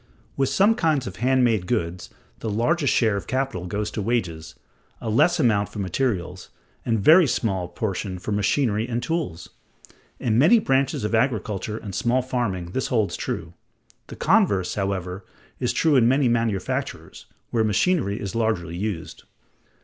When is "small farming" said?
11.93-12.71